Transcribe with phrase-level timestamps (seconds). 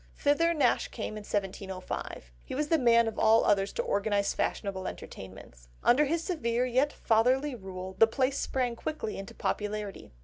[0.17, 2.31] Thither Nash came in 1705.
[2.43, 5.67] He was the man of all others to organise fashionable entertainments.
[5.83, 10.11] Under his severe, yet fatherly rule, the place sprang quickly into popularity.